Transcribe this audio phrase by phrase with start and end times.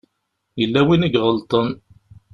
[0.59, 1.69] Yella win i iɣelḍen.